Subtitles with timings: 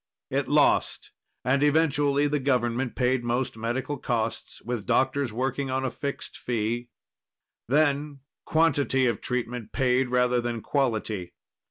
[0.31, 1.11] It lost,
[1.45, 6.89] and eventually the government paid most medical costs, with doctors working on a fixed fee.
[7.67, 11.33] Then quantity of treatment paid, rather than quality.